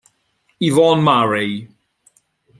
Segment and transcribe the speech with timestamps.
[0.59, 1.69] Yvonne Murray